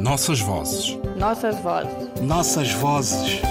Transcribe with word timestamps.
Nossas 0.00 0.40
vozes. 0.40 0.98
Nossas 1.18 1.60
vozes. 1.60 1.92
Nossas 2.22 2.72
vozes. 2.72 3.42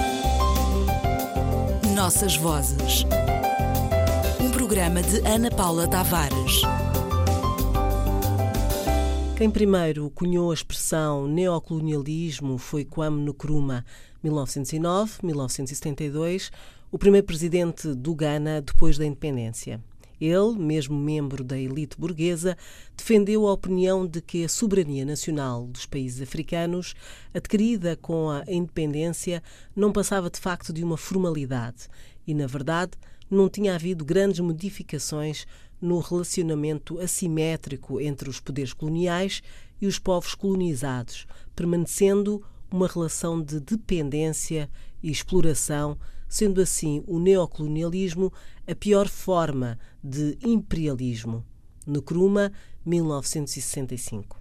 Nossas 1.94 2.36
vozes. 2.38 3.05
Um 4.41 4.49
programa 4.49 5.04
de 5.04 5.20
Ana 5.27 5.51
Paula 5.51 5.88
Tavares. 5.88 6.63
Quem 9.38 9.51
primeiro 9.51 10.09
cunhou 10.09 10.49
a 10.49 10.55
expressão 10.55 11.27
neocolonialismo 11.27 12.58
foi 12.58 12.84
Kwame 12.84 13.29
Nkrumah, 13.29 13.86
1909-1972, 14.26 16.50
o 16.91 16.98
primeiro 16.98 17.27
presidente 17.27 17.94
do 17.94 18.16
Ghana 18.16 18.63
depois 18.63 18.98
da 18.98 19.05
independência. 19.05 19.80
Ele, 20.20 20.58
mesmo 20.58 20.98
membro 20.98 21.44
da 21.44 21.58
elite 21.58 21.98
burguesa, 21.98 22.58
defendeu 22.95 23.48
a 23.48 23.54
opinião 23.54 24.05
de 24.05 24.22
que 24.22 24.44
a 24.44 24.49
soberania 24.49 25.05
nacional 25.05 25.66
dos 25.67 25.85
países 25.85 26.22
africanos, 26.22 26.94
adquirida 27.34 27.95
com 27.95 28.29
a 28.29 28.43
independência, 28.48 29.41
não 29.76 29.91
passava 29.91 30.29
de 30.29 30.40
facto 30.40 30.73
de 30.73 30.84
uma 30.84 30.98
formalidade 30.98 31.88
e, 32.27 32.34
na 32.34 32.48
verdade, 32.48 32.91
não 33.29 33.48
tinha 33.48 33.76
havido 33.76 34.03
grandes 34.03 34.40
modificações 34.40 35.45
no 35.81 35.99
relacionamento 35.99 36.99
assimétrico 36.99 38.01
entre 38.01 38.29
os 38.29 38.40
poderes 38.40 38.73
coloniais 38.73 39.41
e 39.81 39.88
os 39.88 39.98
povos 39.98 40.35
colonizados, 40.35 41.26
permanecendo 41.55 42.43
uma 42.71 42.88
relação 42.88 43.41
de 43.41 43.59
dependência 43.59 44.70
e 45.01 45.09
exploração, 45.09 45.98
sendo 46.29 46.61
assim 46.61 47.03
o 47.07 47.19
neocolonialismo 47.19 48.31
a 48.65 48.75
pior 48.75 49.09
forma 49.09 49.79
de 50.03 50.37
imperialismo. 50.41 51.43
Nkrumah, 51.87 52.51
1965. 52.85 54.39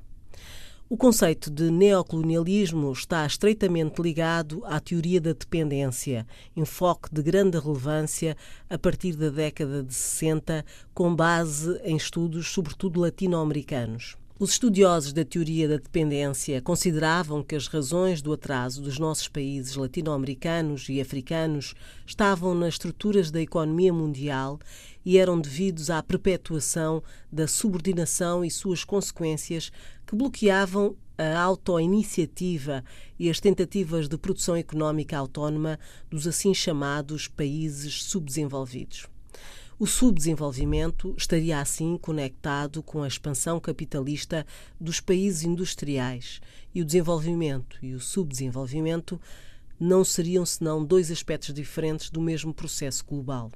O 0.91 0.97
conceito 0.97 1.51
de 1.51 1.71
neocolonialismo 1.71 2.91
está 2.93 3.27
estreitamente 3.27 4.01
ligado 4.01 4.63
à 4.65 4.81
teoria 4.81 5.21
da 5.21 5.35
dependência, 5.35 6.27
enfoque 6.57 7.13
de 7.13 7.23
grande 7.23 7.59
relevância 7.59 8.35
a 8.71 8.79
partir 8.79 9.15
da 9.15 9.29
década 9.29 9.83
de 9.83 9.93
60, 9.93 10.65
com 10.95 11.15
base 11.15 11.79
em 11.85 11.97
estudos, 11.97 12.49
sobretudo 12.49 13.01
latino-americanos. 13.01 14.17
Os 14.41 14.51
estudiosos 14.51 15.13
da 15.13 15.25
teoria 15.25 15.67
da 15.67 15.79
dependência 15.79 16.63
consideravam 16.63 17.43
que 17.43 17.57
as 17.57 17.67
razões 17.67 18.23
do 18.23 18.33
atraso 18.33 18.81
dos 18.81 18.97
nossos 18.97 19.27
países 19.27 19.75
latino-americanos 19.75 20.89
e 20.89 21.01
africanos 21.01 21.75
estavam 22.07 22.55
nas 22.55 22.75
estruturas 22.75 23.33
da 23.33 23.41
economia 23.41 23.93
mundial 23.93 24.61
e 25.05 25.19
eram 25.19 25.41
devidos 25.41 25.91
à 25.91 26.01
perpetuação 26.05 27.03
da 27.33 27.49
subordinação 27.49 28.45
e 28.45 28.51
suas 28.51 28.85
consequências 28.85 29.73
que 30.07 30.15
bloqueavam 30.15 30.95
a 31.19 31.37
autoiniciativa 31.41 32.85
e 33.19 33.29
as 33.29 33.41
tentativas 33.41 34.09
de 34.09 34.17
produção 34.17 34.55
económica 34.55 35.19
autónoma 35.19 35.81
dos 36.09 36.29
assim 36.29 36.55
chamados 36.55 37.27
países 37.27 38.05
subdesenvolvidos. 38.05 39.09
O 39.81 39.87
subdesenvolvimento 39.87 41.15
estaria 41.17 41.61
assim 41.61 41.97
conectado 41.97 42.83
com 42.83 43.01
a 43.01 43.07
expansão 43.07 43.61
capitalista 43.61 44.45
dos 44.81 45.01
países 45.01 45.45
industriais 45.45 46.41
e 46.75 46.83
o 46.83 46.85
desenvolvimento 46.85 47.79
e 47.81 47.95
o 47.95 48.01
subdesenvolvimento 48.01 49.21
não 49.79 50.05
seriam 50.05 50.45
senão 50.45 50.85
dois 50.85 51.13
aspectos 51.13 51.55
diferentes 51.55 52.11
do 52.11 52.21
mesmo 52.21 52.53
processo 52.53 53.05
global. 53.07 53.53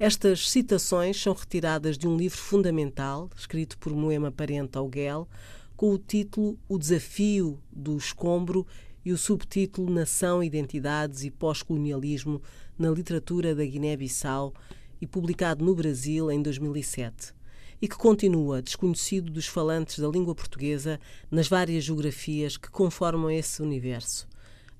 Estas 0.00 0.50
citações 0.50 1.22
são 1.22 1.32
retiradas 1.32 1.96
de 1.96 2.08
um 2.08 2.16
livro 2.16 2.38
fundamental, 2.38 3.30
escrito 3.36 3.78
por 3.78 3.94
Moema 3.94 4.32
Parente 4.32 4.76
Auguel, 4.78 5.28
com 5.76 5.92
o 5.92 5.98
título 5.98 6.58
O 6.68 6.76
Desafio 6.76 7.62
do 7.70 7.96
Escombro 7.96 8.66
e 9.04 9.12
o 9.12 9.16
subtítulo 9.16 9.92
Nação, 9.92 10.42
Identidades 10.42 11.22
e 11.22 11.30
Pós-Colonialismo 11.30 12.42
na 12.76 12.90
Literatura 12.90 13.54
da 13.54 13.64
Guiné-Bissau, 13.64 14.52
e 15.00 15.06
publicado 15.06 15.64
no 15.64 15.74
Brasil 15.74 16.30
em 16.30 16.42
2007, 16.42 17.32
e 17.80 17.88
que 17.88 17.96
continua 17.96 18.60
desconhecido 18.60 19.32
dos 19.32 19.46
falantes 19.46 19.98
da 19.98 20.08
língua 20.08 20.34
portuguesa 20.34 21.00
nas 21.30 21.48
várias 21.48 21.84
geografias 21.84 22.56
que 22.56 22.70
conformam 22.70 23.30
esse 23.30 23.62
universo. 23.62 24.28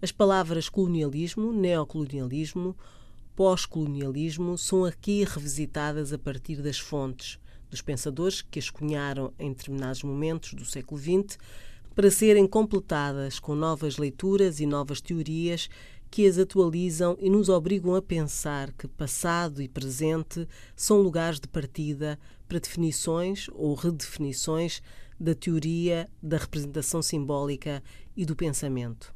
As 0.02 0.12
palavras 0.12 0.68
colonialismo, 0.68 1.52
neocolonialismo, 1.52 2.76
pós-colonialismo 3.34 4.58
são 4.58 4.84
aqui 4.84 5.24
revisitadas 5.24 6.12
a 6.12 6.18
partir 6.18 6.62
das 6.62 6.78
fontes, 6.78 7.38
dos 7.70 7.80
pensadores 7.80 8.42
que 8.42 8.58
as 8.58 8.68
cunharam 8.68 9.32
em 9.38 9.52
determinados 9.52 10.02
momentos 10.02 10.52
do 10.54 10.64
século 10.64 11.00
XX, 11.00 11.38
para 11.94 12.10
serem 12.10 12.46
completadas 12.46 13.38
com 13.38 13.54
novas 13.54 13.96
leituras 13.96 14.60
e 14.60 14.66
novas 14.66 15.00
teorias 15.00 15.68
que 16.10 16.26
as 16.26 16.38
atualizam 16.38 17.16
e 17.20 17.30
nos 17.30 17.48
obrigam 17.48 17.94
a 17.94 18.02
pensar 18.02 18.72
que 18.72 18.88
passado 18.88 19.62
e 19.62 19.68
presente 19.68 20.46
são 20.74 21.00
lugares 21.00 21.38
de 21.38 21.46
partida 21.46 22.18
para 22.48 22.58
definições 22.58 23.48
ou 23.52 23.74
redefinições 23.74 24.82
da 25.18 25.34
teoria 25.34 26.08
da 26.20 26.36
representação 26.36 27.00
simbólica 27.00 27.82
e 28.16 28.24
do 28.24 28.34
pensamento. 28.34 29.14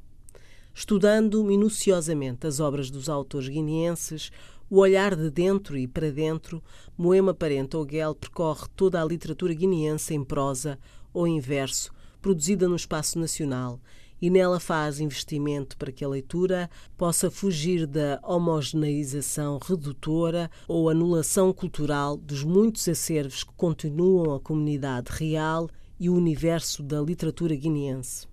Estudando 0.73 1.43
minuciosamente 1.43 2.47
as 2.47 2.61
obras 2.61 2.91
dos 2.91 3.09
autores 3.09 3.49
guineenses, 3.49 4.31
o 4.71 4.79
olhar 4.79 5.17
de 5.17 5.31
dentro 5.31 5.77
e 5.77 5.87
para 5.87 6.11
dentro, 6.13 6.63
Moema 6.97 7.35
Parente 7.35 7.77
Oguel 7.77 8.15
percorre 8.15 8.67
toda 8.77 9.01
a 9.01 9.05
literatura 9.05 9.53
guineense 9.53 10.15
em 10.15 10.23
prosa 10.23 10.79
ou 11.13 11.27
em 11.27 11.41
verso, 11.41 11.93
produzida 12.21 12.69
no 12.69 12.77
espaço 12.77 13.19
nacional 13.19 13.81
e 14.25 14.31
nela 14.31 14.59
faz 14.59 15.01
investimento 15.01 15.77
para 15.77 15.93
que 15.93 16.03
a 16.03 16.09
leitura 16.09 16.71
possa 16.97 17.31
fugir 17.31 17.87
da 17.87 18.19
homogeneização 18.23 19.61
redutora 19.63 20.51
ou 20.67 20.89
anulação 20.89 21.53
cultural 21.53 22.17
dos 22.17 22.43
muitos 22.43 22.89
acervos 22.89 23.45
que 23.45 23.53
continuam 23.55 24.35
a 24.35 24.41
comunidade 24.41 25.13
real 25.13 25.69
e 26.01 26.09
o 26.09 26.15
universo 26.15 26.83
da 26.83 27.03
literatura 27.03 27.55
guineense. 27.55 28.27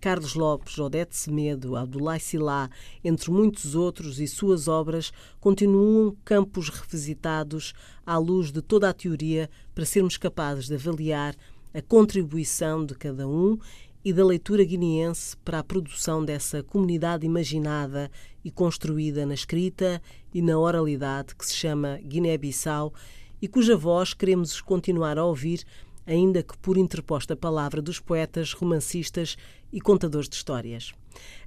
Carlos 0.00 0.34
Lopes, 0.34 0.80
Odete 0.80 1.16
Semedo, 1.16 1.76
Abdullah 1.76 2.18
Silá, 2.18 2.68
entre 3.04 3.30
muitos 3.30 3.76
outros, 3.76 4.18
e 4.18 4.26
suas 4.26 4.66
obras 4.66 5.12
continuam 5.38 6.16
campos 6.24 6.70
revisitados 6.70 7.72
à 8.04 8.18
luz 8.18 8.50
de 8.50 8.60
toda 8.60 8.90
a 8.90 8.92
teoria 8.92 9.48
para 9.72 9.86
sermos 9.86 10.16
capazes 10.16 10.66
de 10.66 10.74
avaliar 10.74 11.36
a 11.76 11.82
contribuição 11.82 12.86
de 12.86 12.94
cada 12.94 13.28
um 13.28 13.58
e 14.06 14.12
da 14.12 14.24
leitura 14.24 14.62
guineense 14.62 15.36
para 15.38 15.58
a 15.58 15.64
produção 15.64 16.24
dessa 16.24 16.62
comunidade 16.62 17.26
imaginada 17.26 18.08
e 18.44 18.52
construída 18.52 19.26
na 19.26 19.34
escrita 19.34 20.00
e 20.32 20.40
na 20.40 20.56
oralidade 20.56 21.34
que 21.34 21.44
se 21.44 21.52
chama 21.52 21.98
Guiné-Bissau 22.04 22.94
e 23.42 23.48
cuja 23.48 23.76
voz 23.76 24.14
queremos 24.14 24.60
continuar 24.60 25.18
a 25.18 25.24
ouvir, 25.24 25.64
ainda 26.06 26.40
que 26.40 26.56
por 26.58 26.78
interposta 26.78 27.34
palavra 27.34 27.82
dos 27.82 27.98
poetas, 27.98 28.52
romancistas 28.52 29.36
e 29.72 29.80
contadores 29.80 30.28
de 30.28 30.36
histórias. 30.36 30.92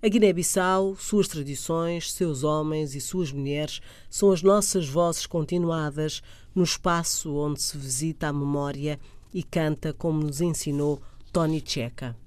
A 0.03 0.09
Guiné-Bissau, 0.09 0.97
suas 0.97 1.29
tradições, 1.29 2.11
seus 2.11 2.43
homens 2.43 2.93
e 2.93 2.99
suas 2.99 3.31
mulheres 3.31 3.79
são 4.09 4.33
as 4.33 4.43
nossas 4.43 4.85
vozes 4.85 5.25
continuadas 5.25 6.21
no 6.53 6.65
espaço 6.65 7.33
onde 7.35 7.61
se 7.61 7.77
visita 7.77 8.27
a 8.27 8.33
memória 8.33 8.99
e 9.33 9.43
canta 9.43 9.93
como 9.93 10.21
nos 10.21 10.41
ensinou 10.41 11.01
Tony 11.31 11.63
Checa. 11.65 12.17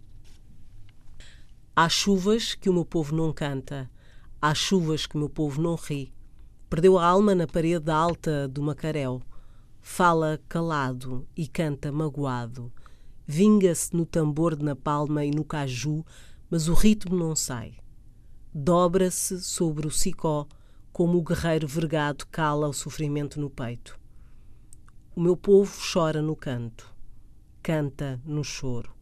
Há 1.75 1.89
chuvas 1.89 2.55
que 2.55 2.69
o 2.69 2.73
meu 2.75 2.85
povo 2.85 3.17
não 3.17 3.33
canta, 3.33 3.91
há 4.43 4.55
chuvas 4.55 5.07
que 5.07 5.17
o 5.17 5.19
meu 5.19 5.31
povo 5.31 5.59
não 5.59 5.75
ri. 5.75 6.13
Perdeu 6.69 6.99
a 6.99 7.07
alma 7.07 7.35
na 7.35 7.47
parede 7.47 7.91
alta 7.91 8.47
do 8.47 8.63
Macaréu. 8.63 9.23
Fala 9.81 10.39
calado 10.51 11.27
e 11.35 11.49
canta 11.49 11.91
magoado. 11.91 12.71
Vinga-se 13.27 13.97
no 13.97 14.05
tambor 14.05 14.55
de 14.55 14.63
napalma 14.63 15.25
e 15.25 15.31
no 15.31 15.47
caju, 15.47 16.05
mas 16.51 16.69
o 16.69 16.75
ritmo 16.75 17.17
não 17.17 17.35
sai. 17.35 17.79
Dobra-se 18.53 19.41
sobre 19.41 19.87
o 19.87 19.91
sicó, 19.91 20.47
como 20.93 21.17
o 21.17 21.23
guerreiro 21.23 21.67
vergado 21.67 22.27
cala 22.27 22.69
o 22.69 22.75
sofrimento 22.75 23.41
no 23.41 23.49
peito. 23.49 23.99
O 25.17 25.23
meu 25.23 25.39
povo 25.39 25.75
chora 25.91 26.21
no 26.21 26.37
canto, 26.37 26.95
canta 27.63 28.21
no 28.27 28.45
choro 28.45 28.93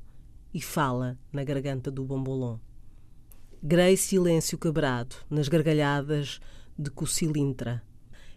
e 0.52 0.60
fala 0.60 1.18
na 1.32 1.44
garganta 1.44 1.90
do 1.90 2.04
bambolom. 2.04 2.58
Grei 3.62 3.96
silêncio 3.96 4.58
quebrado 4.58 5.16
nas 5.28 5.48
gargalhadas 5.48 6.40
de 6.78 6.90
Cocilintra, 6.90 7.82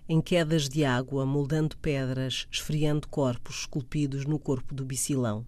em 0.07 0.19
quedas 0.21 0.67
de 0.67 0.83
água, 0.83 1.25
moldando 1.25 1.77
pedras, 1.77 2.45
esfriando 2.51 3.07
corpos 3.07 3.61
esculpidos 3.61 4.25
no 4.25 4.37
corpo 4.37 4.73
do 4.75 4.83
bicilão. 4.83 5.45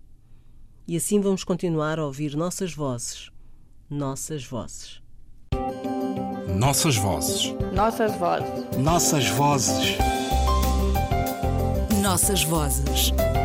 E 0.87 0.95
assim 0.95 1.19
vamos 1.19 1.43
continuar 1.43 1.99
a 1.99 2.05
ouvir 2.05 2.35
nossas 2.35 2.73
vozes, 2.73 3.31
nossas 3.89 4.45
vozes. 4.45 5.01
Nossas 6.57 6.95
vozes. 6.95 7.53
Nossas 7.73 8.15
vozes. 8.15 8.77
Nossas 8.77 9.27
vozes. 9.27 9.97
Nossas 12.01 12.43
vozes. 12.43 13.11
Um 13.11 13.44